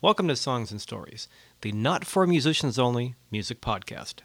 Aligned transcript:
Welcome 0.00 0.28
to 0.28 0.36
Songs 0.36 0.70
and 0.70 0.80
Stories, 0.80 1.26
the 1.60 1.72
not 1.72 2.04
for 2.04 2.24
musicians 2.24 2.78
only 2.78 3.16
music 3.32 3.60
podcast. 3.60 4.20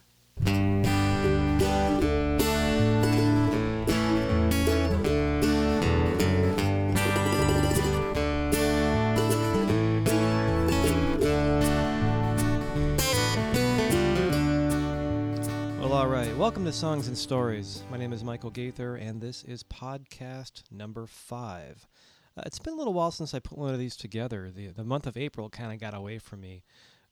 Well, 15.79 15.91
all 15.91 16.07
right. 16.07 16.37
Welcome 16.37 16.65
to 16.65 16.71
Songs 16.71 17.07
and 17.07 17.17
Stories. 17.17 17.81
My 17.89 17.97
name 17.97 18.13
is 18.13 18.23
Michael 18.23 18.51
Gaither, 18.51 18.95
and 18.97 19.19
this 19.19 19.43
is 19.43 19.63
podcast 19.63 20.61
number 20.69 21.07
five. 21.07 21.87
Uh, 22.35 22.43
it's 22.45 22.59
been 22.59 22.73
a 22.73 22.77
little 22.77 22.93
while 22.93 23.11
since 23.11 23.33
I 23.33 23.39
put 23.39 23.57
one 23.57 23.73
of 23.73 23.79
these 23.79 23.95
together. 23.95 24.51
The 24.53 24.67
the 24.67 24.83
month 24.83 25.05
of 25.07 25.17
April 25.17 25.49
kind 25.49 25.71
of 25.71 25.79
got 25.79 25.93
away 25.93 26.17
from 26.17 26.41
me. 26.41 26.63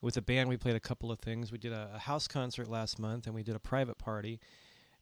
With 0.02 0.16
the 0.16 0.22
band, 0.22 0.50
we 0.50 0.58
played 0.58 0.76
a 0.76 0.80
couple 0.80 1.12
of 1.12 1.20
things. 1.20 1.52
We 1.52 1.60
did 1.60 1.74
a, 1.74 1.92
a 1.94 2.00
house 2.00 2.28
concert 2.28 2.68
last 2.68 2.98
month, 2.98 3.28
and 3.28 3.36
we 3.36 3.44
did 3.44 3.56
a 3.56 3.60
private 3.60 4.00
party, 4.00 4.40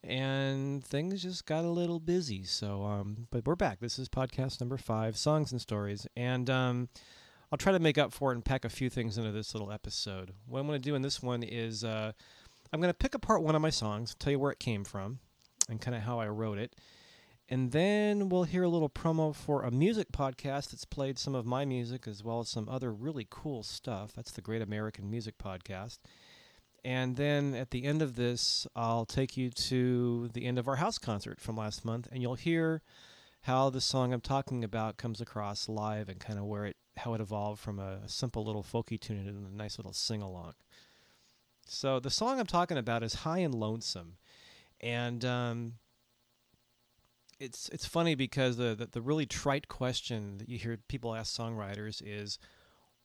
and 0.04 0.84
things 0.84 1.24
just 1.24 1.46
got 1.46 1.64
a 1.64 1.70
little 1.70 2.02
busy. 2.02 2.44
So, 2.44 2.84
um, 2.84 3.28
but 3.32 3.46
we're 3.46 3.56
back. 3.56 3.80
This 3.80 3.98
is 3.98 4.10
podcast 4.10 4.60
number 4.60 4.78
five, 4.78 5.18
songs 5.18 5.54
and 5.54 5.62
stories, 5.62 6.06
and 6.18 6.50
um, 6.50 6.90
I'll 7.50 7.58
try 7.58 7.72
to 7.72 7.80
make 7.80 7.98
up 7.98 8.12
for 8.12 8.32
it 8.32 8.36
and 8.36 8.44
pack 8.44 8.66
a 8.66 8.70
few 8.70 8.90
things 8.90 9.18
into 9.18 9.32
this 9.32 9.54
little 9.54 9.72
episode. 9.72 10.34
What 10.46 10.60
I'm 10.60 10.68
going 10.68 10.82
to 10.82 10.90
do 10.90 10.96
in 10.96 11.02
this 11.02 11.24
one 11.24 11.44
is 11.44 11.86
uh, 11.86 12.12
I'm 12.74 12.82
going 12.82 12.92
to 12.92 12.98
pick 12.98 13.16
apart 13.16 13.42
one 13.42 13.56
of 13.56 13.62
my 13.62 13.70
songs, 13.70 14.16
tell 14.20 14.32
you 14.32 14.40
where 14.40 14.52
it 14.52 14.60
came 14.60 14.84
from, 14.84 15.20
and 15.70 15.80
kind 15.80 15.96
of 15.96 16.04
how 16.04 16.20
I 16.20 16.28
wrote 16.28 16.58
it. 16.58 16.76
And 17.52 17.72
then 17.72 18.30
we'll 18.30 18.44
hear 18.44 18.62
a 18.62 18.70
little 18.70 18.90
promo 18.90 19.36
for 19.36 19.64
a 19.64 19.72
music 19.72 20.12
podcast 20.12 20.70
that's 20.70 20.86
played 20.86 21.18
some 21.18 21.34
of 21.34 21.48
my 21.48 21.66
music 21.66 22.08
as 22.08 22.24
well 22.24 22.42
as 22.42 22.50
some 22.50 22.70
other 22.70 22.94
really 22.94 23.26
cool 23.28 23.64
stuff. 23.64 24.14
That's 24.16 24.32
the 24.32 24.42
Great 24.42 24.62
American 24.62 25.10
Music 25.10 25.40
Podcast. 25.40 25.98
And 26.86 27.16
then 27.16 27.56
at 27.56 27.72
the 27.72 27.86
end 27.86 28.04
of 28.04 28.16
this, 28.16 28.68
I'll 28.76 29.06
take 29.06 29.36
you 29.36 29.50
to 29.50 30.30
the 30.32 30.46
end 30.46 30.60
of 30.60 30.68
our 30.68 30.76
house 30.76 31.00
concert 31.00 31.42
from 31.42 31.58
last 31.58 31.84
month, 31.84 32.08
and 32.12 32.22
you'll 32.22 32.36
hear 32.36 32.84
how 33.42 33.72
the 33.72 33.82
song 33.82 34.14
I'm 34.14 34.22
talking 34.22 34.64
about 34.64 34.98
comes 34.98 35.20
across 35.20 35.68
live 35.68 36.08
and 36.08 36.20
kind 36.20 36.38
of 36.38 36.46
where 36.46 36.66
it 36.66 36.78
how 36.98 37.14
it 37.14 37.22
evolved 37.22 37.62
from 37.62 37.80
a 37.80 38.08
simple 38.08 38.44
little 38.44 38.64
folky 38.64 39.00
tune 39.00 39.18
into 39.18 39.32
a 39.32 39.56
nice 39.56 39.80
little 39.80 39.94
sing 39.94 40.22
along. 40.22 40.54
So 41.66 42.00
the 42.00 42.10
song 42.10 42.40
I'm 42.40 42.46
talking 42.46 42.78
about 42.78 43.04
is 43.04 43.14
High 43.16 43.40
and 43.40 43.56
Lonesome, 43.56 44.18
and 44.82 45.24
um, 45.24 45.74
it's 47.40 47.70
it's 47.70 47.86
funny 47.86 48.16
because 48.16 48.58
the, 48.58 48.76
the 48.76 48.88
the 48.88 49.02
really 49.02 49.26
trite 49.26 49.68
question 49.68 50.38
that 50.40 50.50
you 50.50 50.58
hear 50.58 50.78
people 50.88 51.16
ask 51.16 51.36
songwriters 51.36 52.02
is, 52.06 52.38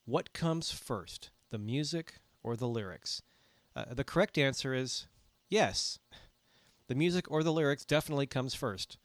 what 0.05 0.33
comes 0.33 0.73
first, 0.73 1.31
the 1.51 1.59
music 1.59 2.15
or 2.43 2.57
the 2.57 2.69
lyrics? 2.69 3.23
Uh, 3.77 3.87
the 3.93 4.05
correct 4.05 4.39
answer 4.39 4.75
is 4.75 5.07
yes, 5.49 5.99
the 6.89 6.95
music 6.95 7.31
or 7.31 7.43
the 7.43 7.53
lyrics 7.53 7.85
definitely 7.85 8.27
comes 8.27 8.55
first. 8.55 8.99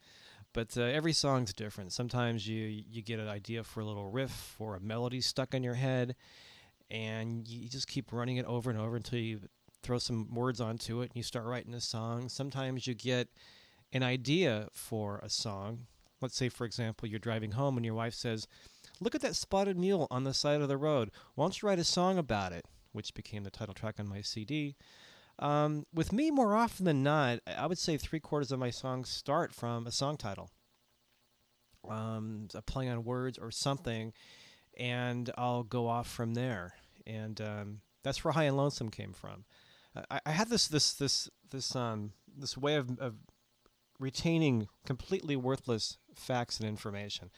But 0.52 0.76
uh, 0.76 0.82
every 0.82 1.12
song's 1.12 1.52
different. 1.52 1.92
Sometimes 1.92 2.48
you 2.48 2.66
you 2.66 3.02
get 3.02 3.20
an 3.20 3.28
idea 3.28 3.62
for 3.62 3.80
a 3.80 3.84
little 3.84 4.10
riff 4.10 4.56
or 4.58 4.74
a 4.74 4.80
melody 4.80 5.20
stuck 5.20 5.54
in 5.54 5.62
your 5.62 5.74
head, 5.74 6.16
and 6.90 7.46
you 7.46 7.68
just 7.68 7.86
keep 7.86 8.12
running 8.12 8.36
it 8.36 8.46
over 8.46 8.68
and 8.68 8.78
over 8.78 8.96
until 8.96 9.20
you 9.20 9.40
throw 9.82 9.98
some 9.98 10.34
words 10.34 10.60
onto 10.60 11.00
it 11.00 11.04
and 11.10 11.16
you 11.16 11.22
start 11.22 11.46
writing 11.46 11.72
a 11.72 11.80
song. 11.80 12.28
Sometimes 12.28 12.86
you 12.86 12.94
get 12.94 13.28
an 13.92 14.02
idea 14.02 14.68
for 14.72 15.18
a 15.22 15.28
song. 15.28 15.86
Let's 16.20 16.36
say, 16.36 16.48
for 16.48 16.64
example, 16.64 17.08
you're 17.08 17.18
driving 17.18 17.52
home 17.52 17.76
and 17.76 17.84
your 17.84 17.94
wife 17.94 18.14
says, 18.14 18.46
Look 19.00 19.14
at 19.14 19.22
that 19.22 19.36
spotted 19.36 19.78
mule 19.78 20.06
on 20.10 20.24
the 20.24 20.34
side 20.34 20.60
of 20.60 20.68
the 20.68 20.76
road. 20.76 21.10
Why 21.34 21.44
don't 21.44 21.60
you 21.60 21.68
write 21.68 21.78
a 21.78 21.84
song 21.84 22.18
about 22.18 22.52
it? 22.52 22.66
Which 22.92 23.14
became 23.14 23.44
the 23.44 23.50
title 23.50 23.72
track 23.72 23.94
on 23.98 24.08
my 24.08 24.20
CD. 24.20 24.76
Um, 25.38 25.86
with 25.94 26.12
me, 26.12 26.30
more 26.30 26.54
often 26.54 26.84
than 26.84 27.02
not, 27.02 27.40
I 27.46 27.66
would 27.66 27.78
say 27.78 27.96
three 27.96 28.20
quarters 28.20 28.52
of 28.52 28.58
my 28.58 28.68
songs 28.68 29.08
start 29.08 29.54
from 29.54 29.86
a 29.86 29.92
song 29.92 30.18
title, 30.18 30.50
um, 31.88 32.48
a 32.54 32.60
play 32.60 32.88
on 32.88 33.04
words 33.04 33.38
or 33.38 33.50
something, 33.50 34.12
and 34.76 35.30
I'll 35.38 35.62
go 35.62 35.88
off 35.88 36.10
from 36.10 36.34
there. 36.34 36.74
And 37.06 37.40
um, 37.40 37.80
that's 38.02 38.22
where 38.22 38.32
High 38.32 38.44
and 38.44 38.56
Lonesome 38.58 38.90
came 38.90 39.14
from. 39.14 39.46
I, 40.10 40.20
I 40.26 40.30
had 40.32 40.48
this 40.50 40.68
this 40.68 40.92
this 40.92 41.28
this 41.50 41.74
um 41.74 42.12
this 42.36 42.56
way 42.56 42.76
of, 42.76 42.98
of 42.98 43.14
retaining 44.00 44.66
completely 44.84 45.36
worthless 45.36 45.98
facts 46.14 46.58
and 46.58 46.68
information. 46.68 47.30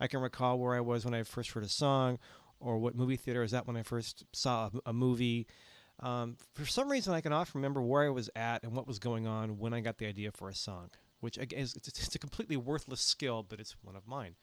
I 0.00 0.08
can 0.08 0.20
recall 0.20 0.58
where 0.58 0.74
I 0.74 0.80
was 0.80 1.04
when 1.04 1.14
I 1.14 1.22
first 1.22 1.50
heard 1.50 1.64
a 1.64 1.68
song, 1.68 2.18
or 2.58 2.78
what 2.78 2.96
movie 2.96 3.16
theater 3.16 3.40
was 3.40 3.54
at 3.54 3.66
when 3.66 3.76
I 3.76 3.82
first 3.82 4.24
saw 4.32 4.70
a, 4.86 4.90
a 4.90 4.92
movie. 4.92 5.46
Um, 6.00 6.36
for 6.54 6.66
some 6.66 6.90
reason, 6.90 7.14
I 7.14 7.20
can 7.20 7.32
often 7.32 7.58
remember 7.58 7.82
where 7.82 8.04
I 8.04 8.10
was 8.10 8.30
at 8.34 8.62
and 8.62 8.72
what 8.72 8.86
was 8.86 8.98
going 8.98 9.26
on 9.26 9.58
when 9.58 9.72
I 9.72 9.80
got 9.80 9.98
the 9.98 10.06
idea 10.06 10.30
for 10.32 10.48
a 10.48 10.54
song, 10.54 10.90
which 11.20 11.38
is 11.38 11.74
it's 11.76 12.14
a 12.14 12.18
completely 12.18 12.56
worthless 12.56 13.00
skill, 13.00 13.44
but 13.48 13.60
it's 13.60 13.76
one 13.82 13.96
of 13.96 14.06
mine. 14.06 14.36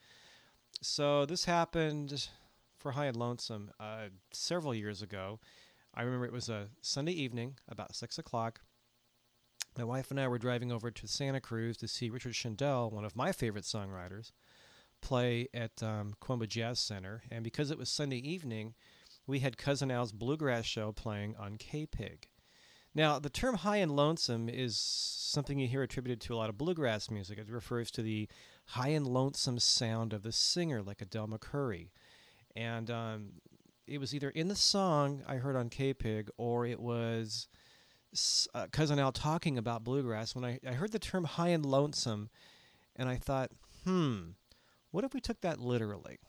So 0.81 1.25
this 1.25 1.45
happened 1.45 2.29
for 2.77 2.91
High 2.91 3.05
and 3.05 3.17
Lonesome 3.17 3.71
uh, 3.79 4.09
several 4.31 4.73
years 4.73 5.01
ago. 5.01 5.39
I 5.93 6.01
remember 6.01 6.25
it 6.25 6.33
was 6.33 6.49
a 6.49 6.69
Sunday 6.81 7.13
evening, 7.13 7.55
about 7.69 7.95
six 7.95 8.17
o'clock. 8.17 8.61
My 9.77 9.83
wife 9.83 10.11
and 10.11 10.19
I 10.19 10.27
were 10.27 10.37
driving 10.37 10.71
over 10.71 10.91
to 10.91 11.07
Santa 11.07 11.41
Cruz 11.41 11.77
to 11.77 11.87
see 11.87 12.09
Richard 12.09 12.33
Shindell, 12.33 12.91
one 12.91 13.05
of 13.05 13.15
my 13.15 13.31
favorite 13.31 13.63
songwriters, 13.63 14.31
play 15.01 15.47
at 15.53 15.81
um, 15.81 16.13
Jazz 16.47 16.79
Center. 16.79 17.23
And 17.31 17.43
because 17.43 17.71
it 17.71 17.77
was 17.77 17.89
Sunday 17.89 18.17
evening, 18.17 18.75
we 19.25 19.39
had 19.39 19.57
Cousin 19.57 19.89
Al's 19.89 20.11
Bluegrass 20.11 20.65
Show 20.65 20.91
playing 20.91 21.35
on 21.39 21.57
K-Pig. 21.57 22.27
Now, 22.93 23.17
the 23.17 23.31
term 23.31 23.55
high 23.55 23.77
and 23.77 23.95
lonesome 23.95 24.47
is 24.47 24.77
something 24.77 25.57
you 25.57 25.67
hear 25.67 25.81
attributed 25.81 26.21
to 26.21 26.35
a 26.35 26.37
lot 26.37 26.49
of 26.49 26.57
bluegrass 26.59 27.09
music. 27.09 27.39
It 27.39 27.49
refers 27.49 27.89
to 27.91 28.03
the 28.03 28.27
high 28.67 28.89
and 28.89 29.07
lonesome 29.07 29.57
sound 29.57 30.13
of 30.13 30.21
the 30.21 30.31
singer, 30.31 30.83
like 30.83 31.01
a 31.01 31.05
Del 31.05 31.27
McCoury. 31.27 31.89
And 32.55 32.91
um, 32.91 33.31
it 33.87 33.97
was 33.97 34.13
either 34.13 34.29
in 34.29 34.47
the 34.47 34.55
song 34.55 35.23
I 35.27 35.37
heard 35.37 35.55
on 35.55 35.69
K-Pig 35.69 36.29
or 36.37 36.67
it 36.67 36.79
was 36.79 37.47
uh, 38.53 38.67
cousin 38.71 38.99
Al 38.99 39.11
talking 39.11 39.57
about 39.57 39.83
bluegrass 39.83 40.35
when 40.35 40.45
I, 40.45 40.59
I 40.67 40.73
heard 40.73 40.91
the 40.91 40.99
term 40.99 41.23
high 41.23 41.49
and 41.49 41.65
lonesome, 41.65 42.29
and 42.95 43.09
I 43.09 43.15
thought, 43.15 43.51
hmm, 43.83 44.31
what 44.91 45.03
if 45.03 45.13
we 45.13 45.19
took 45.19 45.41
that 45.41 45.59
literally? 45.59 46.19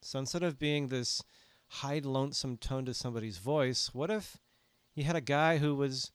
So 0.00 0.18
instead 0.18 0.42
of 0.42 0.58
being 0.58 0.88
this 0.88 1.22
high 1.68 2.00
lonesome 2.02 2.56
tone 2.56 2.84
to 2.86 2.94
somebody's 2.94 3.38
voice, 3.38 3.90
what 3.92 4.10
if 4.10 4.38
you 4.94 5.04
had 5.04 5.16
a 5.16 5.20
guy 5.20 5.58
who 5.58 5.74
was, 5.74 6.10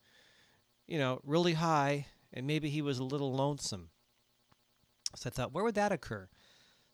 you 0.85 0.97
know, 0.97 1.21
really 1.23 1.53
high 1.53 2.07
and 2.33 2.45
maybe 2.45 2.69
he 2.69 2.81
was 2.81 2.99
a 2.99 3.03
little 3.03 3.33
lonesome? 3.33 3.89
So 5.15 5.29
I 5.29 5.31
thought, 5.31 5.53
where 5.53 5.63
would 5.63 5.75
that 5.75 5.91
occur? 5.91 6.27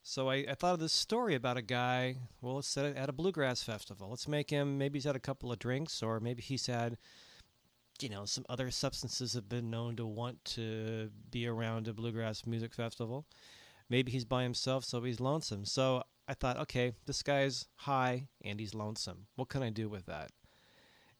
So 0.04 0.30
I, 0.30 0.46
I 0.50 0.54
thought 0.54 0.74
of 0.74 0.80
this 0.80 0.94
story 0.94 1.34
about 1.34 1.58
a 1.58 1.62
guy. 1.62 2.18
Well, 2.42 2.56
let's 2.56 2.68
set 2.68 2.86
it 2.86 2.98
at 2.98 3.10
a 3.10 3.14
bluegrass 3.14 3.64
festival. 3.64 4.10
Let's 4.10 4.28
make 4.28 4.50
him 4.50 4.78
maybe 4.78 4.98
he's 4.98 5.06
had 5.06 5.16
a 5.16 5.20
couple 5.20 5.52
of 5.52 5.60
drinks, 5.60 6.04
or 6.04 6.20
maybe 6.20 6.42
he's 6.42 6.68
had 6.68 6.98
you 8.02 8.10
know, 8.10 8.26
some 8.26 8.46
other 8.50 8.72
substances 8.72 9.34
have 9.34 9.48
been 9.48 9.70
known 9.70 9.96
to 9.98 10.06
want 10.06 10.44
to 10.46 11.10
be 11.32 11.48
around 11.48 11.88
a 11.88 11.94
bluegrass 11.94 12.46
music 12.46 12.74
festival. 12.74 13.26
Maybe 13.90 14.12
he's 14.12 14.26
by 14.26 14.44
himself, 14.44 14.84
so 14.84 15.02
he's 15.02 15.20
lonesome. 15.20 15.66
So 15.66 16.04
I 16.28 16.34
thought, 16.34 16.58
okay, 16.58 16.94
this 17.06 17.22
guy's 17.22 17.68
high 17.76 18.28
and 18.44 18.60
he's 18.60 18.74
lonesome. 18.74 19.28
What 19.36 19.50
can 19.50 19.62
I 19.62 19.70
do 19.70 19.90
with 19.90 20.06
that? 20.08 20.32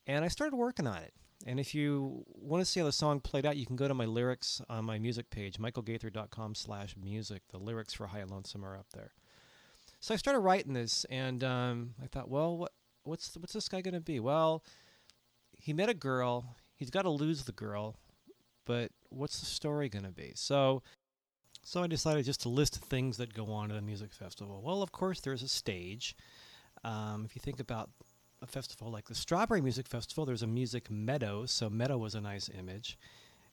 And 0.08 0.26
I 0.26 0.28
started 0.28 0.56
working 0.56 0.88
on 0.88 0.98
it. 0.98 1.14
And 1.46 1.60
if 1.60 1.76
you 1.76 2.24
want 2.28 2.62
to 2.62 2.66
see 2.66 2.80
how 2.80 2.86
the 2.86 2.92
song 2.92 3.20
played 3.20 3.46
out, 3.46 3.58
you 3.58 3.66
can 3.66 3.76
go 3.76 3.88
to 3.88 3.94
my 3.94 4.06
lyrics 4.06 4.62
on 4.70 4.86
my 4.86 4.98
music 4.98 5.30
page, 5.30 5.58
michaelgaither.com 5.58 6.56
slash 6.56 6.96
music. 7.02 7.42
The 7.52 7.58
lyrics 7.58 7.94
for 7.94 8.08
High 8.08 8.20
and 8.20 8.32
Lonesome 8.32 8.64
are 8.64 8.78
up 8.78 8.88
there. 8.94 9.12
So 10.00 10.14
I 10.14 10.18
started 10.18 10.40
writing 10.40 10.74
this, 10.74 11.06
and 11.10 11.44
um, 11.44 11.96
I 12.02 12.08
thought, 12.08 12.30
well, 12.30 12.58
what, 12.58 12.72
what's 13.04 13.36
what's 13.38 13.54
this 13.54 13.70
guy 13.70 13.82
going 13.82 13.94
to 13.94 14.02
be? 14.02 14.20
Well, 14.20 14.64
he 15.58 15.74
met 15.74 15.90
a 15.90 15.94
girl 15.94 16.56
he's 16.84 16.90
got 16.90 17.04
to 17.04 17.10
lose 17.10 17.46
the 17.46 17.54
girl, 17.54 17.96
but 18.66 18.92
what's 19.08 19.40
the 19.40 19.46
story 19.46 19.88
going 19.88 20.04
to 20.04 20.12
be? 20.12 20.34
So, 20.36 20.84
so 21.64 21.82
I 21.82 21.88
decided 21.88 22.26
just 22.26 22.42
to 22.42 22.50
list 22.50 22.76
things 22.76 23.16
that 23.18 23.34
go 23.34 23.46
on 23.54 23.72
at 23.72 23.78
a 23.78 23.82
music 23.82 24.12
festival. 24.12 24.62
Well, 24.62 24.82
of 24.82 24.92
course, 24.92 25.22
there's 25.22 25.44
a 25.44 25.48
stage. 25.48 26.14
Um, 26.84 27.24
if 27.24 27.38
you 27.38 27.42
think 27.42 27.62
about 27.62 27.90
a 28.42 28.48
festival 28.48 28.92
like 28.92 29.08
the 29.08 29.16
Strawberry 29.16 29.62
Music 29.62 29.88
Festival, 29.88 30.26
there's 30.26 30.44
a 30.44 30.48
music 30.48 30.92
meadow, 30.92 31.46
so 31.46 31.70
meadow 31.70 31.98
was 31.98 32.16
a 32.16 32.22
nice 32.22 32.50
image. 32.50 32.98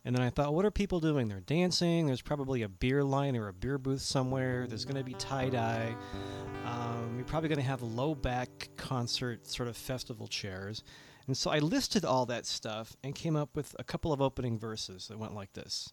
And 0.04 0.16
then 0.16 0.24
I 0.24 0.30
thought, 0.30 0.52
what 0.52 0.64
are 0.64 0.72
people 0.72 0.98
doing? 0.98 1.28
They're 1.28 1.40
dancing. 1.40 2.06
There's 2.06 2.22
probably 2.22 2.62
a 2.62 2.68
beer 2.68 3.04
line 3.04 3.36
or 3.36 3.46
a 3.46 3.52
beer 3.52 3.78
booth 3.78 4.00
somewhere. 4.00 4.66
There's 4.66 4.84
going 4.84 4.96
to 4.96 5.04
be 5.04 5.12
tie 5.14 5.50
dye. 5.50 5.94
Um, 6.66 7.12
you're 7.16 7.26
probably 7.26 7.48
going 7.48 7.60
to 7.60 7.64
have 7.66 7.82
low 7.82 8.16
back 8.16 8.70
concert 8.76 9.46
sort 9.46 9.68
of 9.68 9.76
festival 9.76 10.26
chairs. 10.26 10.82
And 11.30 11.36
so 11.36 11.52
I 11.52 11.60
listed 11.60 12.04
all 12.04 12.26
that 12.26 12.44
stuff 12.44 12.96
and 13.04 13.14
came 13.14 13.36
up 13.36 13.54
with 13.54 13.76
a 13.78 13.84
couple 13.84 14.12
of 14.12 14.20
opening 14.20 14.58
verses 14.58 15.06
that 15.06 15.16
went 15.16 15.32
like 15.32 15.52
this. 15.52 15.92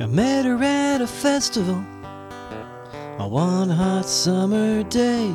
I 0.00 0.06
met 0.06 0.44
her 0.44 0.62
at 0.62 1.00
a 1.00 1.08
festival 1.08 1.84
on 3.18 3.30
one 3.32 3.68
hot 3.68 4.06
summer 4.06 4.84
day, 4.84 5.34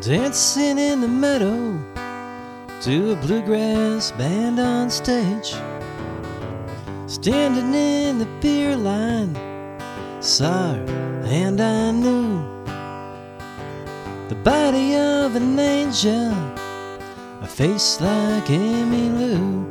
dancing 0.00 0.76
in 0.76 1.00
the 1.00 1.06
meadow 1.06 1.78
to 2.82 3.12
a 3.12 3.16
bluegrass 3.24 4.10
band 4.10 4.58
on 4.58 4.90
stage. 4.90 5.54
Standing 7.06 7.72
in 7.74 8.18
the 8.18 8.26
beer 8.40 8.76
line, 8.76 9.47
saw 10.28 10.74
her 10.74 11.22
and 11.24 11.58
I 11.58 11.90
knew 11.90 12.44
the 14.28 14.34
body 14.44 14.94
of 14.94 15.34
an 15.34 15.58
angel, 15.58 16.34
a 17.40 17.46
face 17.46 17.98
like 17.98 18.44
Emmylou. 18.44 19.64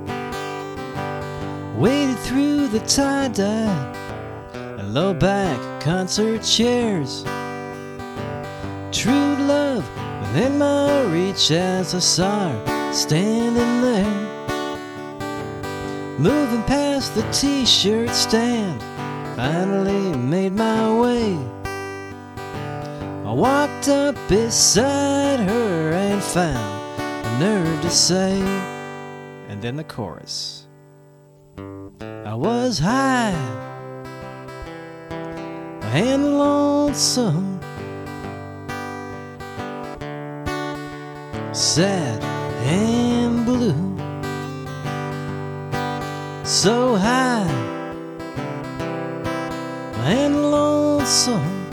Waded 1.78 2.18
through 2.18 2.70
the 2.70 2.80
tie 2.80 3.28
dye 3.28 3.94
and 4.80 4.96
low 4.96 5.14
back 5.14 5.60
concert 5.80 6.42
chairs. 6.42 7.24
True 8.92 9.36
love 9.46 9.88
within 10.22 10.58
my 10.58 11.04
reach 11.04 11.52
as 11.52 11.94
I 11.94 12.00
saw 12.00 12.50
her 12.50 12.94
standing 12.94 13.82
there. 13.82 14.38
Moving 16.18 16.64
past 16.64 17.14
the 17.14 17.22
t 17.32 17.64
shirt 17.64 18.10
stand, 18.10 18.82
finally 19.38 20.18
made 20.18 20.52
my 20.52 21.00
way. 21.00 21.38
I 23.24 23.32
walked 23.32 23.88
up 23.88 24.16
beside 24.28 25.40
her 25.42 25.92
and 25.92 26.24
found 26.24 27.24
the 27.24 27.38
nerve 27.38 27.82
to 27.84 27.90
say, 27.92 28.42
and 29.48 29.62
then 29.62 29.76
the 29.76 29.84
chorus. 29.84 30.66
I 32.26 32.34
was 32.34 32.80
high 32.80 33.38
and 35.94 36.40
lonesome, 36.40 37.60
sad 41.54 42.24
and 42.66 43.46
blue, 43.46 43.98
so 46.44 46.96
high 46.96 47.67
and 50.08 50.52
lonesome. 50.52 51.68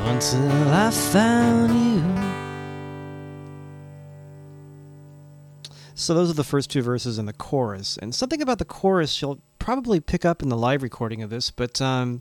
Until 0.00 0.68
I 0.68 0.90
found 0.90 1.72
you. 1.72 2.02
So 5.94 6.12
those 6.14 6.30
are 6.30 6.34
the 6.34 6.44
first 6.44 6.70
two 6.70 6.82
verses 6.82 7.16
and 7.16 7.26
the 7.26 7.32
chorus. 7.32 7.96
And 7.96 8.14
something 8.14 8.42
about 8.42 8.58
the 8.58 8.66
chorus 8.66 9.22
you'll 9.22 9.40
probably 9.58 9.98
pick 9.98 10.26
up 10.26 10.42
in 10.42 10.50
the 10.50 10.56
live 10.56 10.82
recording 10.82 11.22
of 11.22 11.30
this, 11.30 11.50
but 11.50 11.80
um, 11.80 12.20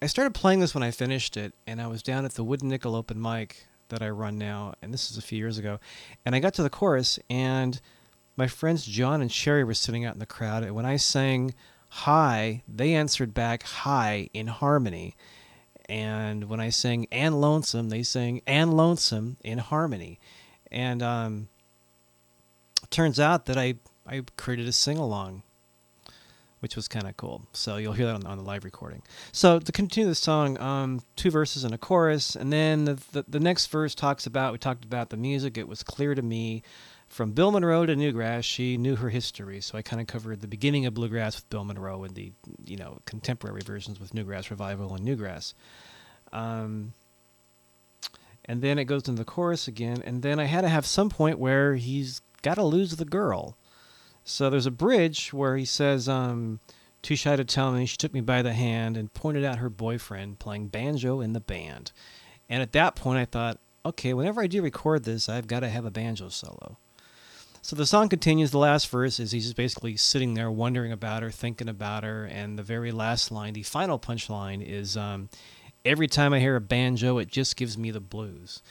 I 0.00 0.06
started 0.06 0.34
playing 0.34 0.60
this 0.60 0.72
when 0.72 0.84
I 0.84 0.92
finished 0.92 1.36
it, 1.36 1.52
and 1.66 1.82
I 1.82 1.88
was 1.88 2.02
down 2.02 2.24
at 2.24 2.34
the 2.34 2.44
Wooden 2.44 2.68
Nickel 2.68 2.94
open 2.94 3.20
mic 3.20 3.66
that 3.88 4.02
I 4.02 4.08
run 4.10 4.38
now, 4.38 4.74
and 4.80 4.94
this 4.94 5.10
is 5.10 5.16
a 5.18 5.22
few 5.22 5.38
years 5.38 5.58
ago. 5.58 5.80
And 6.24 6.34
I 6.34 6.38
got 6.38 6.54
to 6.54 6.62
the 6.62 6.70
chorus, 6.70 7.18
and 7.28 7.80
my 8.36 8.46
friends 8.46 8.84
John 8.84 9.20
and 9.20 9.30
Sherry 9.30 9.64
were 9.64 9.74
sitting 9.74 10.04
out 10.04 10.14
in 10.14 10.20
the 10.20 10.26
crowd, 10.26 10.62
and 10.62 10.74
when 10.74 10.86
I 10.86 10.96
sang 10.96 11.54
hi, 11.88 12.62
they 12.66 12.94
answered 12.94 13.34
back 13.34 13.62
hi 13.62 14.30
in 14.32 14.46
harmony. 14.46 15.14
And 15.88 16.48
when 16.48 16.58
I 16.58 16.70
sang 16.70 17.06
and 17.12 17.40
lonesome, 17.40 17.90
they 17.90 18.02
sang 18.02 18.40
and 18.46 18.72
lonesome 18.74 19.36
in 19.44 19.58
harmony. 19.58 20.18
And 20.70 21.02
um, 21.02 21.48
turns 22.88 23.20
out 23.20 23.44
that 23.46 23.58
I, 23.58 23.74
I 24.06 24.22
created 24.38 24.66
a 24.68 24.72
sing 24.72 24.96
along, 24.96 25.42
which 26.60 26.76
was 26.76 26.88
kind 26.88 27.06
of 27.06 27.18
cool. 27.18 27.42
So 27.52 27.76
you'll 27.76 27.92
hear 27.92 28.06
that 28.06 28.14
on, 28.14 28.26
on, 28.26 28.38
the 28.38 28.44
live 28.44 28.64
recording. 28.64 29.02
So 29.32 29.58
to 29.58 29.72
continue 29.72 30.08
the 30.08 30.14
song, 30.14 30.58
um, 30.58 31.02
two 31.14 31.30
verses 31.30 31.62
and 31.62 31.74
a 31.74 31.78
chorus, 31.78 32.36
and 32.36 32.50
then 32.50 32.86
the, 32.86 33.02
the, 33.12 33.24
the 33.28 33.40
next 33.40 33.66
verse 33.66 33.94
talks 33.94 34.24
about 34.24 34.52
we 34.52 34.58
talked 34.58 34.86
about 34.86 35.10
the 35.10 35.18
music. 35.18 35.58
It 35.58 35.68
was 35.68 35.82
clear 35.82 36.14
to 36.14 36.22
me 36.22 36.62
from 37.12 37.32
Bill 37.32 37.52
Monroe 37.52 37.84
to 37.84 37.94
Newgrass, 37.94 38.42
she 38.42 38.78
knew 38.78 38.96
her 38.96 39.10
history. 39.10 39.60
So 39.60 39.76
I 39.76 39.82
kind 39.82 40.00
of 40.00 40.06
covered 40.06 40.40
the 40.40 40.48
beginning 40.48 40.86
of 40.86 40.94
bluegrass 40.94 41.36
with 41.36 41.50
Bill 41.50 41.62
Monroe 41.62 42.04
and 42.04 42.14
the 42.14 42.32
you 42.64 42.78
know 42.78 43.00
contemporary 43.04 43.60
versions 43.62 44.00
with 44.00 44.14
Newgrass 44.14 44.48
Revival 44.48 44.94
and 44.94 45.06
Newgrass. 45.06 45.52
Um, 46.32 46.94
and 48.46 48.62
then 48.62 48.78
it 48.78 48.84
goes 48.86 49.06
into 49.06 49.20
the 49.20 49.26
chorus 49.26 49.68
again, 49.68 50.02
and 50.06 50.22
then 50.22 50.40
I 50.40 50.44
had 50.44 50.62
to 50.62 50.70
have 50.70 50.86
some 50.86 51.10
point 51.10 51.38
where 51.38 51.74
he's 51.74 52.22
got 52.40 52.54
to 52.54 52.64
lose 52.64 52.96
the 52.96 53.04
girl. 53.04 53.58
So 54.24 54.48
there's 54.48 54.66
a 54.66 54.70
bridge 54.70 55.34
where 55.34 55.58
he 55.58 55.66
says, 55.66 56.08
um, 56.08 56.60
"Too 57.02 57.14
shy 57.14 57.36
to 57.36 57.44
tell 57.44 57.72
me." 57.72 57.84
She 57.84 57.98
took 57.98 58.14
me 58.14 58.22
by 58.22 58.40
the 58.40 58.54
hand 58.54 58.96
and 58.96 59.12
pointed 59.12 59.44
out 59.44 59.58
her 59.58 59.68
boyfriend 59.68 60.38
playing 60.38 60.68
banjo 60.68 61.20
in 61.20 61.34
the 61.34 61.40
band. 61.40 61.92
And 62.48 62.62
at 62.62 62.72
that 62.72 62.96
point, 62.96 63.18
I 63.18 63.26
thought, 63.26 63.58
okay, 63.84 64.14
whenever 64.14 64.40
I 64.40 64.46
do 64.46 64.62
record 64.62 65.04
this, 65.04 65.28
I've 65.28 65.46
got 65.46 65.60
to 65.60 65.68
have 65.68 65.84
a 65.84 65.90
banjo 65.90 66.30
solo. 66.30 66.78
So 67.64 67.76
the 67.76 67.86
song 67.86 68.08
continues. 68.08 68.50
The 68.50 68.58
last 68.58 68.88
verse 68.88 69.20
is 69.20 69.30
he's 69.30 69.54
basically 69.54 69.96
sitting 69.96 70.34
there 70.34 70.50
wondering 70.50 70.90
about 70.90 71.22
her, 71.22 71.30
thinking 71.30 71.68
about 71.68 72.02
her, 72.02 72.24
and 72.24 72.58
the 72.58 72.62
very 72.64 72.90
last 72.90 73.30
line, 73.30 73.52
the 73.52 73.62
final 73.62 74.00
punchline, 74.00 74.66
is 74.66 74.96
um, 74.96 75.28
every 75.84 76.08
time 76.08 76.32
I 76.32 76.40
hear 76.40 76.56
a 76.56 76.60
banjo, 76.60 77.18
it 77.18 77.28
just 77.28 77.56
gives 77.56 77.78
me 77.78 77.92
the 77.92 78.00
blues. 78.00 78.62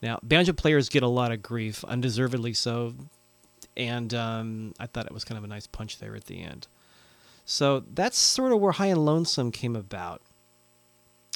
Now, 0.00 0.18
banjo 0.22 0.54
players 0.54 0.88
get 0.88 1.02
a 1.02 1.08
lot 1.08 1.30
of 1.30 1.42
grief, 1.42 1.84
undeservedly 1.84 2.54
so, 2.54 2.94
and 3.76 4.14
um, 4.14 4.72
I 4.80 4.86
thought 4.86 5.04
it 5.04 5.12
was 5.12 5.24
kind 5.24 5.36
of 5.36 5.44
a 5.44 5.48
nice 5.48 5.66
punch 5.66 5.98
there 5.98 6.16
at 6.16 6.24
the 6.24 6.42
end. 6.42 6.68
So 7.44 7.84
that's 7.92 8.16
sort 8.16 8.52
of 8.52 8.60
where 8.60 8.72
High 8.72 8.86
and 8.86 9.04
Lonesome 9.04 9.52
came 9.52 9.76
about. 9.76 10.22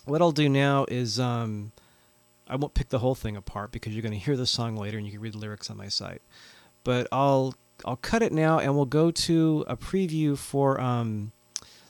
What 0.07 0.23
I'll 0.23 0.33
do 0.33 0.49
now 0.49 0.87
is 0.89 1.21
um, 1.21 1.73
I 2.49 2.57
won't 2.57 2.73
pick 2.73 2.89
the 2.89 3.01
whole 3.01 3.15
thing 3.15 3.37
apart 3.37 3.71
because 3.71 3.93
you're 3.93 4.03
going 4.03 4.13
to 4.13 4.19
hear 4.19 4.37
the 4.37 4.47
song 4.47 4.77
later 4.77 4.97
and 4.97 5.07
you 5.07 5.13
can 5.13 5.21
read 5.21 5.35
the 5.35 5.39
lyrics 5.39 5.69
on 5.69 5.77
my 5.77 5.89
site 5.89 6.23
but 6.85 7.09
I'll 7.13 7.55
I'll 7.85 7.97
cut 7.97 8.23
it 8.23 8.33
now 8.33 8.59
and 8.59 8.75
we'll 8.77 8.85
go 8.85 9.11
to 9.11 9.65
a 9.67 9.77
preview 9.77 10.37
for 10.39 10.81
um, 10.81 11.33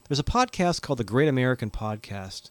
there's 0.09 0.19
a 0.19 0.25
podcast 0.25 0.83
called 0.83 0.99
the 0.99 1.05
Great 1.05 1.29
American 1.29 1.71
Podcast 1.71 2.51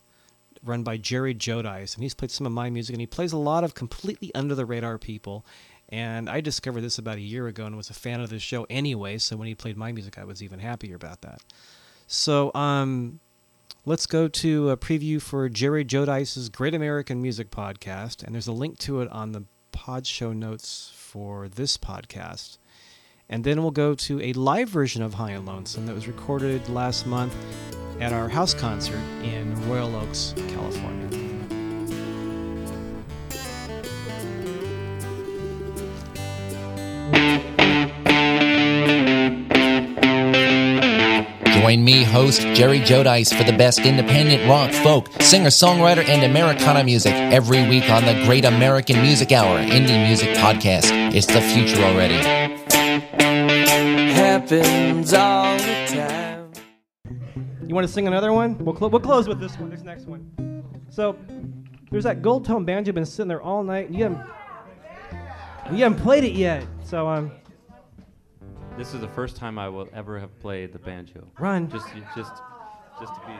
run 0.63 0.83
by 0.83 0.97
Jerry 0.97 1.33
Jodice 1.33 1.95
and 1.95 2.03
he's 2.03 2.13
played 2.13 2.31
some 2.31 2.45
of 2.45 2.51
my 2.51 2.69
music 2.69 2.93
and 2.93 3.01
he 3.01 3.07
plays 3.07 3.33
a 3.33 3.38
lot 3.38 3.63
of 3.63 3.73
completely 3.73 4.33
under 4.35 4.55
the 4.55 4.65
radar 4.65 4.97
people. 4.97 5.45
And 5.89 6.29
I 6.29 6.39
discovered 6.39 6.81
this 6.81 6.97
about 6.97 7.17
a 7.17 7.21
year 7.21 7.47
ago 7.47 7.65
and 7.65 7.75
was 7.75 7.89
a 7.89 7.93
fan 7.93 8.21
of 8.21 8.29
the 8.29 8.39
show 8.39 8.65
anyway 8.69 9.17
so 9.17 9.35
when 9.35 9.47
he 9.47 9.55
played 9.55 9.77
my 9.77 9.91
music 9.91 10.17
I 10.17 10.23
was 10.23 10.43
even 10.43 10.60
happier 10.60 10.95
about 10.95 11.21
that. 11.21 11.41
So 12.07 12.51
um, 12.53 13.19
let's 13.86 14.05
go 14.05 14.27
to 14.27 14.69
a 14.69 14.77
preview 14.77 15.21
for 15.21 15.50
Jerry 15.50 15.83
Jodice's 15.83 16.50
Great 16.50 16.75
American 16.75 17.21
Music 17.21 17.50
Podcast 17.50 18.24
and 18.24 18.36
there's 18.36 18.48
a 18.48 18.53
link 18.53 18.77
to 18.79 19.01
it 19.01 19.12
on 19.12 19.31
the 19.31 19.45
pod 19.71 20.05
show 20.05 20.31
notes 20.31 20.91
for 21.12 21.50
this 21.50 21.77
podcast. 21.77 22.58
And 23.27 23.44
then 23.44 23.62
we'll 23.62 23.72
go 23.72 23.96
to 23.96 24.22
a 24.22 24.32
live 24.32 24.70
version 24.70 25.01
of 25.01 25.15
High 25.15 25.32
and 25.32 25.46
Lonesome 25.46 25.86
that 25.88 25.94
was 25.94 26.08
recorded 26.08 26.70
last 26.70 27.06
month 27.06 27.36
at 28.00 28.13
our 28.13 28.30
house 28.30 28.53
concert 28.53 29.01
in 29.22 29.53
Royal 29.70 29.94
Oaks, 29.98 30.34
California. 30.48 31.10
Join 41.62 41.84
me, 41.84 42.03
host 42.03 42.41
Jerry 42.53 42.80
Jodice, 42.80 43.38
for 43.38 43.44
the 43.44 43.56
best 43.58 43.80
independent 43.80 44.50
rock, 44.50 44.72
folk, 44.72 45.10
singer 45.22 45.50
songwriter, 45.50 46.08
and 46.08 46.24
Americana 46.24 46.84
music 46.86 47.13
every 47.13 47.68
week 47.68 47.89
on 47.89 48.06
the 48.06 48.13
Great 48.25 48.46
American 48.46 49.01
Music 49.01 49.32
Hour 49.32 49.60
Indie 49.60 50.08
Music 50.08 50.36
Podcast. 50.38 51.00
It's 51.13 51.27
the 51.27 51.41
future 51.41 51.84
already. 51.84 52.15
Happens 54.13 55.13
all 55.13 55.58
the 55.58 55.86
time. 55.89 56.53
You 57.68 57.75
want 57.75 57.86
to 57.86 57.91
sing 57.91 58.08
another 58.08 58.32
one? 58.32 58.58
We'll, 58.60 58.74
cl- 58.77 58.89
we'll 58.89 59.01
close 59.01 59.27
with 59.27 59.41
this 59.41 59.60
one, 59.60 59.70
this 59.70 59.82
next 59.82 60.06
one. 60.06 60.63
So, 60.89 61.18
there's 61.91 62.06
that 62.06 62.22
gold 62.22 62.46
tone 62.46 62.63
banjo 62.63 62.94
been 62.94 63.06
sitting 63.06 63.27
there 63.27 63.41
all 63.41 63.62
night, 63.62 63.88
and 63.88 63.96
you 63.98 64.03
haven't, 64.03 64.25
you 65.74 65.84
haven't 65.84 66.00
played 66.00 66.24
it 66.24 66.32
yet. 66.32 66.65
So, 66.86 67.10
um, 67.10 67.32
this 68.77 68.94
is 68.94 69.01
the 69.01 69.10
first 69.10 69.36
time 69.36 69.60
I 69.60 69.68
will 69.68 69.89
ever 69.94 70.18
have 70.18 70.39
played 70.39 70.72
the 70.72 70.80
banjo. 70.80 71.27
Run. 71.38 71.70
Just, 71.70 71.88
just, 72.15 72.32
just 73.01 73.13
to 73.15 73.22
be. 73.27 73.34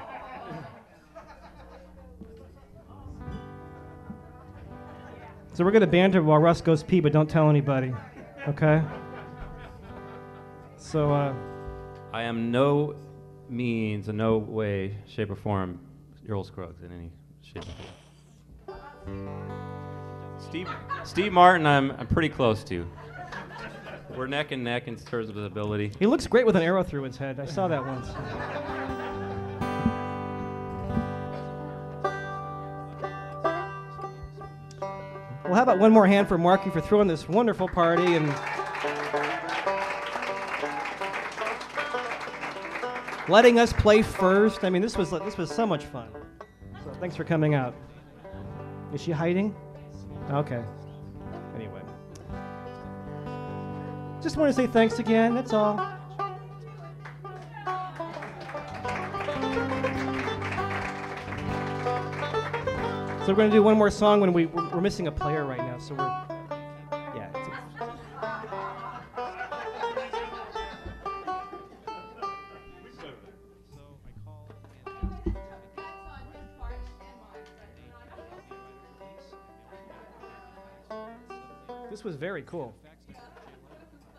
So 5.62 5.66
we're 5.66 5.74
gonna 5.74 5.86
banter 5.86 6.24
while 6.24 6.40
Russ 6.40 6.60
goes 6.60 6.82
pee, 6.82 7.02
but 7.02 7.14
don't 7.14 7.30
tell 7.30 7.48
anybody, 7.48 7.94
okay? 8.48 8.82
So. 10.76 11.14
uh... 11.14 11.36
I 12.12 12.24
am 12.24 12.50
no 12.50 12.96
means, 13.48 14.10
in 14.10 14.18
no 14.18 14.40
way, 14.40 14.98
shape, 15.06 15.30
or 15.30 15.36
form, 15.36 15.80
Earl 16.28 16.44
Scruggs 16.44 16.82
in 16.82 16.92
any 16.92 17.12
shape 17.44 17.64
or 18.68 18.76
form. 19.06 20.40
Steve, 20.40 20.68
Steve 21.04 21.32
Martin, 21.32 21.68
I'm, 21.68 21.92
I'm 21.92 22.08
pretty 22.08 22.30
close 22.30 22.64
to. 22.64 22.88
We're 24.18 24.26
neck 24.26 24.52
and 24.52 24.64
neck 24.64 24.88
in 24.88 24.96
terms 24.96 25.30
of 25.30 25.38
ability. 25.38 25.92
He 26.00 26.08
looks 26.08 26.26
great 26.26 26.48
with 26.48 26.56
an 26.56 26.64
arrow 26.64 26.82
through 26.82 27.04
his 27.04 27.18
head. 27.18 27.40
I 27.40 27.46
saw 27.46 27.68
that 27.68 27.86
once. 27.86 28.08
Well, 35.52 35.58
how 35.58 35.64
about 35.64 35.80
one 35.80 35.92
more 35.92 36.08
hand 36.08 36.30
for 36.30 36.38
Marky 36.38 36.70
for 36.70 36.80
throwing 36.80 37.10
this 37.10 37.28
wonderful 37.28 37.68
party 37.68 38.16
and 38.16 38.26
letting 43.28 43.60
us 43.60 43.74
play 43.74 44.02
first. 44.02 44.64
I 44.64 44.70
mean, 44.70 44.82
this 44.82 44.96
was 44.96 45.10
this 45.10 45.36
was 45.36 45.54
so 45.54 45.68
much 45.68 45.84
fun. 45.84 46.08
So 46.86 46.94
thanks 47.02 47.18
for 47.18 47.26
coming 47.26 47.54
out. 47.54 47.76
Is 48.94 49.02
she 49.02 49.12
hiding? 49.12 49.54
Okay. 50.30 50.64
Anyway, 51.54 51.82
just 54.24 54.38
want 54.38 54.48
to 54.48 54.54
say 54.54 54.68
thanks 54.68 55.00
again. 55.00 55.36
That's 55.36 55.52
all. 55.52 55.91
So 63.22 63.28
we're 63.28 63.36
going 63.36 63.52
to 63.52 63.56
do 63.56 63.62
one 63.62 63.78
more 63.78 63.92
song 63.92 64.20
when 64.20 64.34
we 64.34 64.48
we're, 64.48 64.68
we're 64.72 64.82
missing 64.82 65.06
a 65.06 65.12
player 65.12 65.46
right 65.46 65.60
now. 65.60 65.78
So 65.78 65.94
we're 65.94 66.08
yeah. 67.16 67.32
This 81.92 82.04
was 82.04 82.16
very 82.16 82.42
cool. 82.42 82.74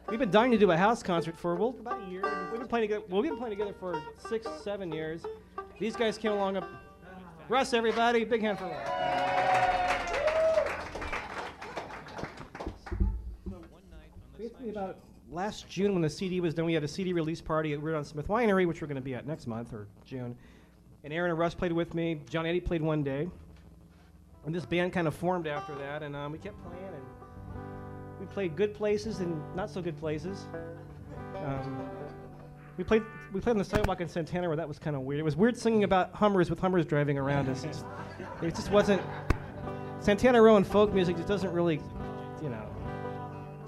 We've 0.08 0.20
been 0.20 0.30
dying 0.30 0.52
to 0.52 0.58
do 0.58 0.70
a 0.70 0.76
house 0.76 1.02
concert 1.02 1.36
for 1.36 1.56
well 1.56 1.74
about 1.80 2.06
a 2.06 2.08
year. 2.08 2.22
We've 2.52 2.60
been 2.60 2.68
playing 2.68 2.84
together. 2.84 3.04
Well, 3.08 3.20
we've 3.20 3.32
been 3.32 3.38
playing 3.40 3.58
together 3.58 3.74
for 3.80 4.00
six, 4.28 4.46
seven 4.62 4.92
years. 4.92 5.24
These 5.80 5.96
guys 5.96 6.18
came 6.18 6.30
along. 6.30 6.58
Up, 6.58 6.68
Russ, 7.52 7.74
everybody, 7.74 8.24
big 8.24 8.40
hand 8.40 8.58
for 8.58 8.64
Russ. 8.64 8.88
Basically, 14.38 14.70
about 14.70 14.96
last 15.30 15.68
June 15.68 15.92
when 15.92 16.00
the 16.00 16.08
CD 16.08 16.40
was 16.40 16.54
done, 16.54 16.64
we 16.64 16.72
had 16.72 16.82
a 16.82 16.88
CD 16.88 17.12
release 17.12 17.42
party 17.42 17.74
at 17.74 17.82
Weird 17.82 18.06
Smith 18.06 18.28
Winery, 18.28 18.66
which 18.66 18.80
we're 18.80 18.86
going 18.86 18.94
to 18.94 19.02
be 19.02 19.14
at 19.14 19.26
next 19.26 19.46
month 19.46 19.74
or 19.74 19.86
June. 20.06 20.34
And 21.04 21.12
Aaron 21.12 21.30
and 21.30 21.38
Russ 21.38 21.52
played 21.52 21.72
with 21.72 21.92
me. 21.92 22.22
John 22.30 22.46
Eddie 22.46 22.58
played 22.58 22.80
one 22.80 23.02
day. 23.02 23.28
And 24.46 24.54
this 24.54 24.64
band 24.64 24.94
kind 24.94 25.06
of 25.06 25.14
formed 25.14 25.46
after 25.46 25.74
that, 25.74 26.02
and 26.02 26.16
um, 26.16 26.32
we 26.32 26.38
kept 26.38 26.56
playing, 26.64 26.86
and 26.86 27.04
we 28.18 28.24
played 28.24 28.56
good 28.56 28.72
places 28.72 29.18
and 29.18 29.42
not 29.54 29.68
so 29.68 29.82
good 29.82 29.98
places. 29.98 30.46
Um, 31.36 31.90
we 32.76 32.84
played 32.84 33.02
we 33.32 33.40
played 33.40 33.52
on 33.52 33.58
the 33.58 33.64
sidewalk 33.64 34.00
in 34.00 34.08
Santana 34.08 34.48
where 34.48 34.56
that 34.56 34.66
was 34.68 34.78
kind 34.78 34.96
of 34.96 35.02
weird. 35.02 35.20
It 35.20 35.24
was 35.24 35.36
weird 35.36 35.56
singing 35.56 35.84
about 35.84 36.14
Hummers 36.14 36.48
with 36.50 36.58
Hummers 36.58 36.84
driving 36.86 37.18
around 37.18 37.48
us. 37.48 37.64
It's- 37.64 37.84
it 38.42 38.54
just 38.54 38.70
wasn't 38.70 39.00
Santana 40.00 40.40
Row 40.42 40.56
and 40.56 40.66
folk 40.66 40.92
music. 40.92 41.16
Just 41.16 41.28
doesn't 41.28 41.52
really, 41.52 41.80
you 42.42 42.48
know, 42.48 42.66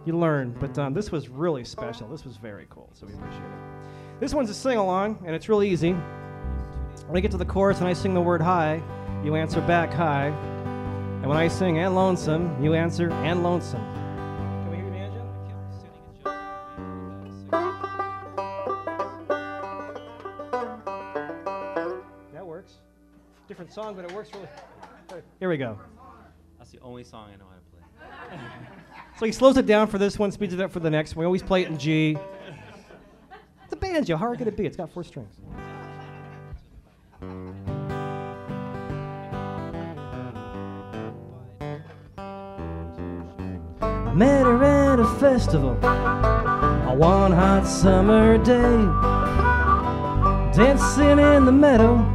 you 0.05 0.19
learn. 0.19 0.55
But 0.59 0.77
um, 0.79 0.95
this 0.95 1.13
was 1.13 1.29
really 1.29 1.65
special. 1.65 2.09
This 2.09 2.25
was 2.25 2.37
very 2.37 2.67
cool. 2.71 2.91
So 2.93 3.07
we 3.07 3.13
appreciate 3.15 3.41
it. 3.43 4.21
This 4.21 4.35
one's 4.35 4.51
a 4.51 4.55
sing 4.55 4.79
along, 4.79 5.23
and 5.27 5.35
it's 5.35 5.49
really 5.49 5.69
easy. 5.71 5.93
When 5.93 7.17
I 7.17 7.21
get 7.21 7.31
to 7.33 7.37
the 7.37 7.45
chorus 7.45 7.79
and 7.79 7.89
I 7.89 7.93
sing 7.93 8.15
the 8.15 8.21
word 8.21 8.41
hi, 8.41 8.83
you 9.23 9.35
answer 9.37 9.61
back 9.61 9.93
hi. 9.93 10.27
And 10.27 11.27
when 11.27 11.37
I 11.39 11.49
sing 11.49 11.79
and 11.79 11.95
lonesome, 11.95 12.63
you 12.63 12.75
answer 12.75 13.11
and 13.11 13.43
lonesome. 13.43 13.85
Song, 23.95 24.03
but 24.03 24.11
it 24.11 24.15
works 24.15 24.31
really. 24.35 25.23
Here 25.39 25.49
we 25.49 25.57
go. 25.57 25.79
That's 26.59 26.71
the 26.71 26.81
only 26.81 27.05
song 27.05 27.31
I 27.33 27.37
know 27.37 27.45
how 27.49 27.57
to 27.57 27.63
play. 27.71 28.41
So 29.17 29.27
he 29.27 29.31
slows 29.31 29.57
it 29.57 29.67
down 29.67 29.87
for 29.87 29.97
this 29.97 30.19
one, 30.19 30.33
speeds 30.33 30.55
it 30.55 30.61
up 30.61 30.73
for 30.73 30.81
the 30.81 30.91
next 30.91 31.15
one. 31.15 31.21
We 31.21 31.27
always 31.27 31.43
play 31.43 31.63
it 31.63 31.69
in 31.69 31.79
G. 31.79 32.19
It's 33.63 33.73
a 33.73 33.77
banjo. 33.77 34.17
How 34.17 34.27
hard 34.27 34.39
could 34.39 34.49
it 34.49 34.57
be? 34.57 34.67
It's 34.67 34.77
got 34.77 34.91
four 34.91 35.05
strings. 35.05 35.37
I 43.81 44.13
met 44.15 44.43
her 44.43 44.65
at 44.65 44.99
a 44.99 45.07
festival 45.21 45.79
on 45.85 46.99
one 46.99 47.31
hot 47.31 47.69
summer 47.69 48.37
day, 48.39 48.77
dancing 50.57 51.21
in 51.21 51.45
the 51.45 51.53
meadow 51.53 52.14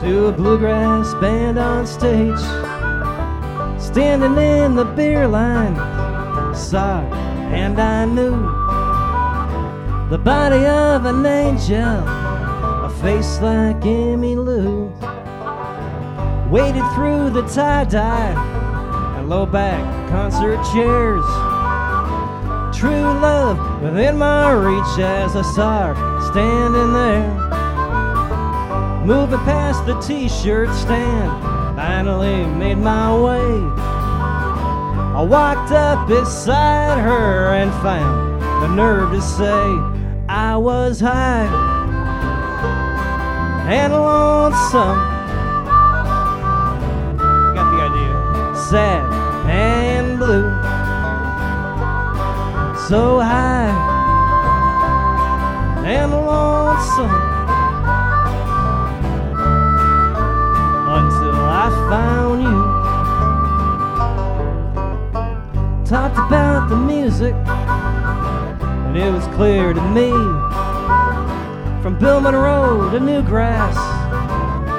to 0.00 0.26
a 0.28 0.32
bluegrass 0.32 1.12
band 1.20 1.58
on 1.58 1.86
stage. 1.86 2.38
Standing 3.78 4.36
in 4.38 4.74
the 4.74 4.84
beer 4.84 5.28
line, 5.28 5.76
saw 6.54 7.00
and 7.52 7.78
I 7.78 8.06
knew 8.06 8.30
the 10.08 10.18
body 10.18 10.64
of 10.64 11.04
an 11.04 11.26
angel, 11.26 12.08
a 12.08 12.90
face 13.02 13.40
like 13.42 13.80
Emmylou. 13.80 14.90
Waded 16.50 16.82
through 16.94 17.30
the 17.30 17.42
tie 17.42 17.84
dye 17.84 19.16
and 19.18 19.28
low 19.28 19.44
back 19.44 20.08
concert 20.08 20.62
chairs. 20.72 21.24
True 22.74 23.12
love 23.20 23.82
within 23.82 24.16
my 24.16 24.50
reach 24.52 24.98
as 24.98 25.36
I 25.36 25.42
saw 25.42 25.94
her 25.94 26.32
standing 26.32 26.92
there. 26.94 27.39
Moving 29.04 29.38
past 29.40 29.86
the 29.86 29.98
t 30.00 30.28
shirt 30.28 30.68
stand, 30.74 31.30
finally 31.74 32.44
made 32.44 32.76
my 32.76 33.16
way. 33.18 33.50
I 35.16 35.22
walked 35.22 35.72
up 35.72 36.06
beside 36.06 37.00
her 37.00 37.54
and 37.54 37.70
found 37.82 38.42
the 38.62 38.68
nerve 38.68 39.10
to 39.12 39.22
say 39.22 39.64
I 40.28 40.56
was 40.56 41.00
high 41.00 41.48
and 43.70 43.92
lonesome. 43.92 44.98
Got 47.54 47.70
the 47.72 47.82
idea. 47.88 48.56
Sad 48.68 49.04
and 49.48 50.18
blue. 50.18 50.50
So 52.86 53.20
high 53.20 53.70
and 55.86 56.12
lonesome. 56.12 57.19
Found 61.90 62.40
you. 62.40 62.60
talked 65.84 66.18
about 66.18 66.68
the 66.68 66.76
music, 66.76 67.34
and 67.34 68.96
it 68.96 69.10
was 69.12 69.26
clear 69.34 69.72
to 69.72 69.82
me. 69.90 70.10
From 71.82 71.98
Bill 71.98 72.20
Monroe 72.20 72.88
to 72.92 73.00
Newgrass, 73.00 73.74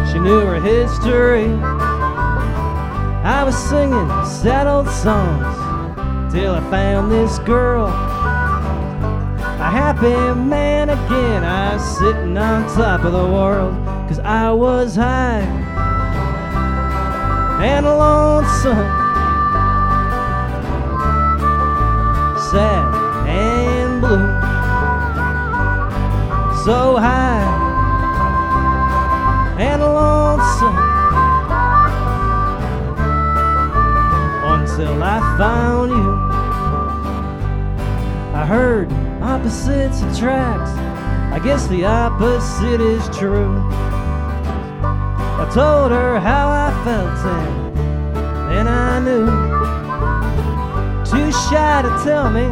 she 0.09 0.19
knew 0.19 0.39
her 0.39 0.61
history. 0.61 1.51
I 3.25 3.43
was 3.43 3.57
singing 3.57 4.07
sad 4.23 4.67
old 4.67 4.87
songs 4.87 6.31
till 6.31 6.55
I 6.55 6.61
found 6.71 7.11
this 7.11 7.39
girl. 7.39 7.87
A 7.87 9.69
happy 9.69 10.39
man 10.39 10.89
again, 10.89 11.43
I 11.43 11.73
was 11.73 11.97
sitting 11.97 12.37
on 12.37 12.73
top 12.73 13.03
of 13.03 13.11
the 13.11 13.25
world, 13.25 13.75
cause 14.07 14.19
I 14.19 14.49
was 14.53 14.95
high 14.95 15.60
and 17.63 17.85
lonesome. 17.85 19.01
sad 22.51 23.27
and 23.29 24.01
blue. 24.01 24.27
So 26.65 26.97
high 26.97 27.47
and 29.57 29.81
lonesome 29.81 30.75
until 34.51 35.01
I 35.01 35.19
found 35.37 35.91
you. 35.91 36.11
I 38.35 38.45
heard 38.45 38.91
opposites 39.21 40.01
attract. 40.01 40.67
I 41.31 41.39
guess 41.39 41.67
the 41.67 41.85
opposite 41.85 42.81
is 42.81 43.07
true. 43.17 43.55
I 45.41 45.49
told 45.49 45.91
her 45.91 46.19
how 46.19 46.49
I 46.49 46.69
felt 46.85 47.25
and 47.25 48.51
then 48.51 48.67
I 48.67 48.99
knew 48.99 49.25
too 51.03 51.31
shy 51.31 51.81
to 51.81 51.89
tell 52.03 52.29
me. 52.29 52.45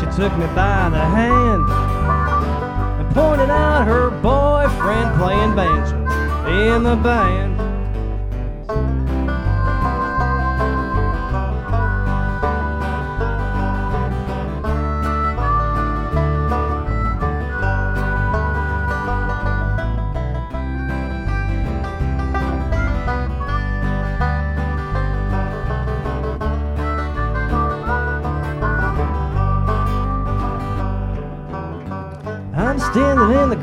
She 0.00 0.06
took 0.16 0.36
me 0.36 0.46
by 0.46 0.90
the 0.90 0.98
hand 0.98 1.62
and 3.00 3.14
pointed 3.14 3.50
out 3.50 3.86
her 3.86 4.10
boyfriend 4.10 5.16
playing 5.16 5.54
banjo 5.54 5.96
in 6.50 6.82
the 6.82 6.96
band. 6.96 7.53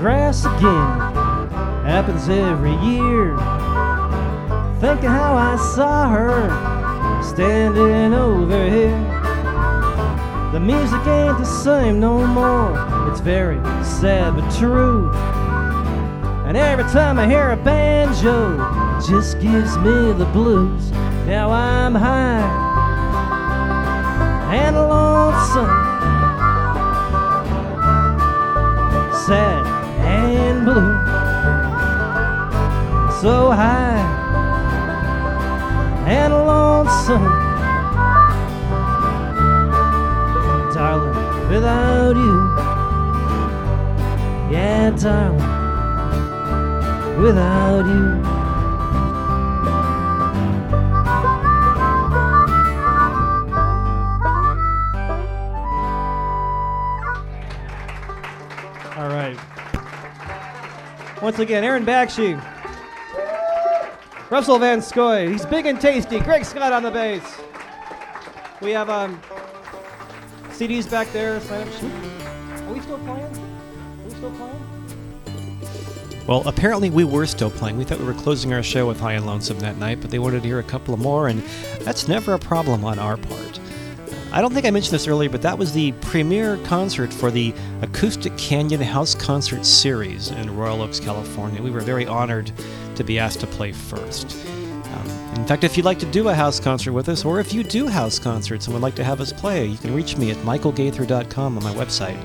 Grass 0.01 0.45
again. 0.45 0.99
Happens 1.85 2.27
every 2.27 2.73
year. 2.77 3.37
Thinking 4.79 5.09
how 5.09 5.35
I 5.35 5.55
saw 5.75 6.09
her 6.09 7.21
standing 7.21 8.11
over 8.11 8.67
here. 8.67 8.97
The 10.53 10.59
music 10.59 11.05
ain't 11.05 11.37
the 11.37 11.45
same 11.45 11.99
no 11.99 12.25
more. 12.25 12.73
It's 13.11 13.19
very 13.19 13.57
sad 13.83 14.35
but 14.35 14.49
true. 14.57 15.11
And 16.47 16.57
every 16.57 16.85
time 16.85 17.19
I 17.19 17.27
hear 17.27 17.51
a 17.51 17.55
banjo, 17.55 18.55
it 18.97 19.05
just 19.07 19.39
gives 19.39 19.77
me 19.77 20.13
the 20.13 20.27
blues. 20.33 20.89
Now 21.27 21.51
I'm 21.51 21.93
high 21.93 22.41
and 24.51 24.75
lonesome, 24.75 25.69
sad 29.27 29.60
So 33.21 33.51
high 33.51 33.99
and 36.07 36.33
lonesome, 36.33 37.25
darling, 40.73 41.49
without 41.49 42.15
you. 42.15 42.35
Yeah, 44.49 44.91
darling 44.91 45.61
without 47.21 47.85
you. 47.85 48.30
Once 61.31 61.39
again, 61.39 61.63
Aaron 61.63 61.85
Bakshi, 61.85 62.35
Russell 64.29 64.59
Van 64.59 64.81
Scoy. 64.81 65.29
He's 65.29 65.45
big 65.45 65.65
and 65.65 65.79
tasty. 65.79 66.19
Greg 66.19 66.43
Scott 66.43 66.73
on 66.73 66.83
the 66.83 66.91
bass. 66.91 67.23
We 68.59 68.71
have 68.71 68.89
um, 68.89 69.17
CDs 70.49 70.91
back 70.91 71.09
there. 71.13 71.39
Sign 71.39 71.65
up. 71.65 71.73
Are 72.67 72.73
we 72.73 72.81
still 72.81 72.97
playing? 72.97 73.23
Are 73.23 74.03
we 74.03 74.09
still 74.09 74.31
playing? 74.31 76.27
Well, 76.27 76.45
apparently 76.45 76.89
we 76.89 77.05
were 77.05 77.25
still 77.25 77.49
playing. 77.49 77.77
We 77.77 77.85
thought 77.85 77.99
we 77.99 78.05
were 78.05 78.13
closing 78.13 78.51
our 78.51 78.61
show 78.61 78.85
with 78.85 78.99
High 78.99 79.13
and 79.13 79.25
Lonesome 79.25 79.59
that 79.59 79.77
night, 79.77 80.01
but 80.01 80.11
they 80.11 80.19
wanted 80.19 80.41
to 80.41 80.49
hear 80.49 80.59
a 80.59 80.63
couple 80.63 80.93
of 80.93 80.99
more, 80.99 81.29
and 81.29 81.41
that's 81.79 82.09
never 82.09 82.33
a 82.33 82.39
problem 82.39 82.83
on 82.83 82.99
our 82.99 83.15
part. 83.15 83.60
I 84.33 84.39
don't 84.39 84.53
think 84.53 84.65
I 84.65 84.71
mentioned 84.71 84.93
this 84.93 85.07
earlier, 85.07 85.29
but 85.29 85.41
that 85.41 85.57
was 85.57 85.73
the 85.73 85.91
premiere 85.93 86.55
concert 86.63 87.11
for 87.11 87.31
the 87.31 87.53
Acoustic 87.81 88.37
Canyon 88.37 88.79
House 88.79 89.13
Concert 89.13 89.65
Series 89.65 90.31
in 90.31 90.55
Royal 90.55 90.81
Oaks, 90.81 91.01
California. 91.01 91.61
We 91.61 91.69
were 91.69 91.81
very 91.81 92.07
honored 92.07 92.49
to 92.95 93.03
be 93.03 93.19
asked 93.19 93.41
to 93.41 93.47
play 93.47 93.73
first. 93.73 94.37
Um, 94.85 95.09
in 95.35 95.45
fact, 95.45 95.65
if 95.65 95.75
you'd 95.75 95.85
like 95.85 95.99
to 95.99 96.05
do 96.05 96.29
a 96.29 96.33
house 96.33 96.61
concert 96.61 96.93
with 96.93 97.09
us, 97.09 97.25
or 97.25 97.41
if 97.41 97.53
you 97.53 97.61
do 97.61 97.87
house 97.87 98.19
concerts 98.19 98.67
and 98.67 98.73
would 98.73 98.81
like 98.81 98.95
to 98.95 99.03
have 99.03 99.19
us 99.19 99.33
play, 99.33 99.65
you 99.65 99.77
can 99.77 99.93
reach 99.93 100.15
me 100.15 100.31
at 100.31 100.37
michaelgaither.com 100.37 101.57
on 101.57 101.63
my 101.63 101.73
website. 101.73 102.17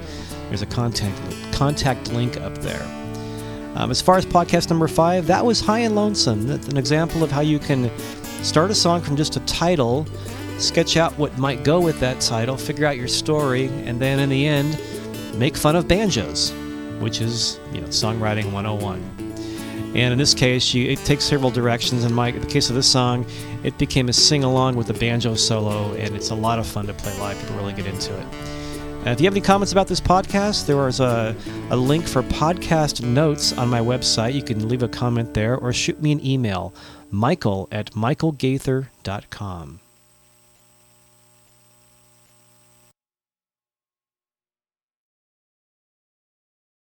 There's 0.49 0.63
a 0.63 0.67
contact, 0.67 1.21
contact 1.53 2.13
link 2.13 2.37
up 2.37 2.57
there. 2.59 2.85
Um, 3.75 3.91
as 3.91 4.01
far 4.01 4.17
as 4.17 4.25
podcast 4.25 4.71
number 4.71 4.87
five, 4.87 5.27
that 5.27 5.45
was 5.45 5.61
High 5.61 5.81
and 5.81 5.97
Lonesome. 5.97 6.47
That's 6.47 6.69
an 6.69 6.77
example 6.77 7.25
of 7.25 7.33
how 7.33 7.41
you 7.41 7.59
can 7.59 7.91
start 8.45 8.71
a 8.71 8.75
song 8.75 9.03
from 9.03 9.17
just 9.17 9.37
a 9.37 9.41
title, 9.41 10.07
sketch 10.59 10.97
out 10.97 11.17
what 11.19 11.37
might 11.39 11.65
go 11.65 11.81
with 11.81 12.01
that 12.01 12.21
title, 12.21 12.57
figure 12.57 12.87
out 12.87 12.97
your 12.97 13.09
story, 13.09 13.67
and 13.67 14.01
then 14.01 14.19
in 14.19 14.29
the 14.29 14.47
end, 14.47 14.79
make 15.35 15.57
fun 15.57 15.77
of 15.77 15.87
banjos, 15.89 16.53
which 17.01 17.21
is 17.21 17.61
you 17.73 17.81
know 17.81 17.89
songwriting 17.89 18.53
101. 18.53 19.27
And 19.95 20.13
in 20.13 20.19
this 20.19 20.35
case, 20.35 20.75
you, 20.75 20.91
it 20.91 20.99
takes 21.01 21.25
several 21.25 21.51
directions. 21.51 22.05
In 22.05 22.13
my 22.13 22.29
in 22.29 22.41
the 22.41 22.47
case 22.47 22.69
of 22.69 22.77
this 22.77 22.91
song, 22.91 23.25
it 23.65 23.79
became 23.79 24.09
a 24.09 24.13
sing 24.13 24.45
along 24.45 24.77
with 24.77 24.91
a 24.91 24.95
banjo 24.95 25.35
solo, 25.35 25.95
and 25.95 26.15
it's 26.15 26.31
a 26.31 26.35
lot 26.35 26.59
of 26.59 26.67
fun 26.67 26.87
to 26.87 26.93
play 26.93 27.19
live. 27.19 27.41
People 27.41 27.57
really 27.57 27.73
get 27.73 27.87
into 27.87 28.17
it. 28.19 28.27
And 29.07 29.09
if 29.15 29.21
you 29.21 29.27
have 29.27 29.35
any 29.35 29.41
comments 29.41 29.71
about 29.71 29.87
this 29.87 30.01
podcast, 30.01 30.67
there 30.67 30.89
is 30.89 30.99
a, 30.99 31.37
a 31.71 31.77
link 31.77 32.09
for 32.09 32.25
podcast 32.25 33.05
notes 33.05 33.53
on 33.53 33.69
my 33.69 33.79
website. 33.79 34.35
You 34.35 34.43
can 34.43 34.69
leave 34.69 34.83
a 34.83 34.89
comment 34.89 35.33
there 35.33 35.57
or 35.57 35.73
shoot 35.73 36.03
me 36.03 36.11
an 36.11 36.27
email, 36.27 36.75
michael 37.13 37.69
at 37.71 37.93
michaelgaither.com. 37.93 39.81